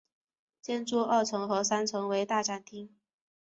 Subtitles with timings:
[0.63, 2.89] 建筑二层和三层为大展厅。